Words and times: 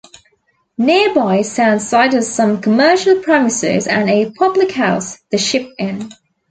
Nearby 0.79 1.41
Sandside 1.41 2.13
has 2.13 2.33
some 2.33 2.59
commercial 2.59 3.19
premises 3.19 3.85
and 3.85 4.09
a 4.09 4.31
public 4.31 4.71
house, 4.71 5.19
The 5.29 5.37
Ship 5.37 5.69
Inn. 5.77 6.09